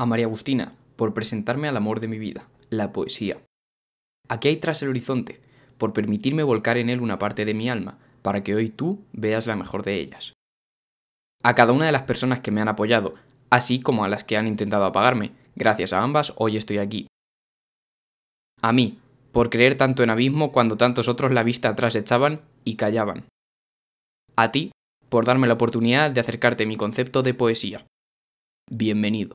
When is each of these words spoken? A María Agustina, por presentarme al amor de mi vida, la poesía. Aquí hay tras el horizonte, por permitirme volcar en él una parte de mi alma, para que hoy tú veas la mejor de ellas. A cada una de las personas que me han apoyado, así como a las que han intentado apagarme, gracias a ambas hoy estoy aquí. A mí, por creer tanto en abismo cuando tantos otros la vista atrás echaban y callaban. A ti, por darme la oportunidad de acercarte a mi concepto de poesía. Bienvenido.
A 0.00 0.06
María 0.06 0.24
Agustina, 0.24 0.72
por 0.96 1.12
presentarme 1.12 1.68
al 1.68 1.76
amor 1.76 2.00
de 2.00 2.08
mi 2.08 2.18
vida, 2.18 2.48
la 2.70 2.90
poesía. 2.90 3.36
Aquí 4.30 4.48
hay 4.48 4.56
tras 4.56 4.80
el 4.80 4.88
horizonte, 4.88 5.42
por 5.76 5.92
permitirme 5.92 6.42
volcar 6.42 6.78
en 6.78 6.88
él 6.88 7.02
una 7.02 7.18
parte 7.18 7.44
de 7.44 7.52
mi 7.52 7.68
alma, 7.68 7.98
para 8.22 8.42
que 8.42 8.54
hoy 8.54 8.70
tú 8.70 9.04
veas 9.12 9.46
la 9.46 9.56
mejor 9.56 9.82
de 9.82 10.00
ellas. 10.00 10.32
A 11.42 11.54
cada 11.54 11.74
una 11.74 11.84
de 11.84 11.92
las 11.92 12.04
personas 12.04 12.40
que 12.40 12.50
me 12.50 12.62
han 12.62 12.68
apoyado, 12.68 13.12
así 13.50 13.78
como 13.78 14.02
a 14.02 14.08
las 14.08 14.24
que 14.24 14.38
han 14.38 14.46
intentado 14.46 14.86
apagarme, 14.86 15.32
gracias 15.54 15.92
a 15.92 16.00
ambas 16.00 16.32
hoy 16.36 16.56
estoy 16.56 16.78
aquí. 16.78 17.06
A 18.62 18.72
mí, 18.72 19.00
por 19.32 19.50
creer 19.50 19.74
tanto 19.74 20.02
en 20.02 20.08
abismo 20.08 20.50
cuando 20.50 20.78
tantos 20.78 21.08
otros 21.08 21.30
la 21.30 21.42
vista 21.42 21.68
atrás 21.68 21.94
echaban 21.94 22.40
y 22.64 22.76
callaban. 22.76 23.26
A 24.34 24.50
ti, 24.50 24.72
por 25.10 25.26
darme 25.26 25.46
la 25.46 25.52
oportunidad 25.52 26.10
de 26.10 26.20
acercarte 26.20 26.64
a 26.64 26.66
mi 26.66 26.78
concepto 26.78 27.22
de 27.22 27.34
poesía. 27.34 27.84
Bienvenido. 28.70 29.28